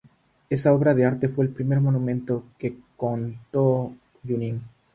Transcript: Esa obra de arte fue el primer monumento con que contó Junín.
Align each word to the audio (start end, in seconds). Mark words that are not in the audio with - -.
Esa 0.49 0.73
obra 0.73 0.95
de 0.95 1.05
arte 1.05 1.29
fue 1.29 1.45
el 1.45 1.51
primer 1.51 1.79
monumento 1.79 2.39
con 2.39 2.49
que 2.57 2.75
contó 2.97 3.93
Junín. 4.27 4.63